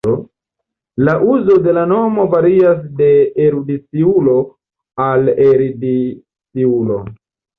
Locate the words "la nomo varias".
1.77-2.79